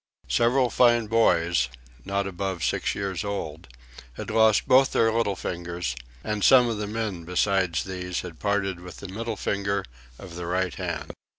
Several 0.29 0.71
fine 0.71 1.05
boys, 1.05 1.69
not 2.05 2.25
above 2.25 2.63
six 2.63 2.95
years 2.95 3.23
old, 3.23 3.67
had 4.13 4.31
lost 4.31 4.67
both 4.67 4.93
their 4.93 5.13
little 5.13 5.35
fingers; 5.35 5.95
and 6.23 6.43
some 6.43 6.67
of 6.67 6.79
the 6.79 6.87
men 6.87 7.23
besides 7.23 7.83
these 7.83 8.21
had 8.21 8.39
parted 8.39 8.79
with 8.79 8.97
the 8.97 9.07
middle 9.07 9.37
finger 9.37 9.85
of 10.17 10.33
the 10.33 10.47
right 10.47 10.73
hand. 10.73 11.11